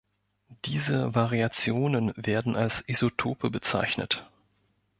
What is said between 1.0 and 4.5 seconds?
Variationen werden als Isotope bezeichnet.